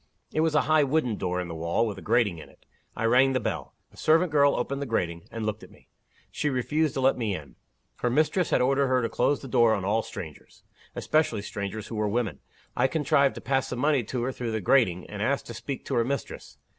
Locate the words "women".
12.09-12.39